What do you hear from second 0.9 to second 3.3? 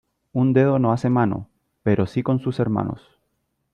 hace mano, pero sí con sus hermanos.